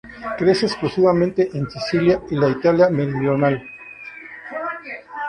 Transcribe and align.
Crece 0.35 0.65
exclusivamente 0.65 1.55
en 1.55 1.69
Sicilia 1.69 2.19
y 2.31 2.35
la 2.35 2.49
Italia 2.49 2.89
meridional. 2.89 3.61